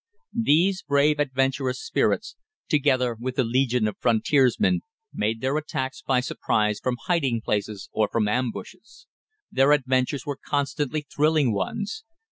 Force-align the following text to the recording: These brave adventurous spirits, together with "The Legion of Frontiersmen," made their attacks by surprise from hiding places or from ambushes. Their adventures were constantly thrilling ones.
These 0.33 0.81
brave 0.81 1.19
adventurous 1.19 1.79
spirits, 1.79 2.35
together 2.67 3.15
with 3.19 3.35
"The 3.35 3.43
Legion 3.43 3.87
of 3.87 3.99
Frontiersmen," 3.99 4.81
made 5.13 5.41
their 5.41 5.55
attacks 5.57 6.01
by 6.01 6.21
surprise 6.21 6.79
from 6.79 6.97
hiding 7.05 7.39
places 7.41 7.87
or 7.91 8.09
from 8.11 8.27
ambushes. 8.27 9.05
Their 9.51 9.73
adventures 9.73 10.25
were 10.25 10.39
constantly 10.43 11.01
thrilling 11.01 11.53
ones. 11.53 12.03